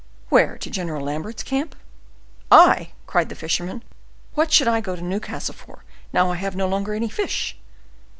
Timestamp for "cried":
3.05-3.29